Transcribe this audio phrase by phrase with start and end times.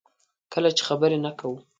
[0.53, 1.57] کله چې خبرې نه کوو.